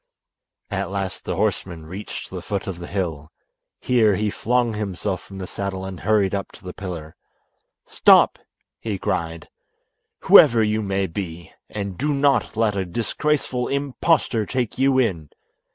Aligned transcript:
At 0.71 0.89
last 0.89 1.25
the 1.25 1.35
horseman 1.35 1.85
reached 1.85 2.31
the 2.31 2.41
foot 2.41 2.65
of 2.65 2.79
the 2.79 2.87
hill. 2.87 3.31
Here 3.79 4.15
he 4.15 4.31
flung 4.31 4.73
himself 4.73 5.21
from 5.21 5.37
the 5.37 5.45
saddle 5.45 5.85
and 5.85 5.99
hurried 5.99 6.33
up 6.33 6.51
to 6.53 6.63
the 6.63 6.73
pillar. 6.73 7.15
"Stop!" 7.85 8.39
he 8.79 8.97
cried, 8.97 9.47
"whoever 10.21 10.63
you 10.63 10.81
may 10.81 11.05
be, 11.05 11.51
and 11.69 11.99
do 11.99 12.15
not 12.15 12.57
let 12.57 12.75
a 12.75 12.83
disgraceful 12.83 13.67
impostor 13.67 14.47
take 14.47 14.79
you 14.79 14.97
in. 14.97 15.29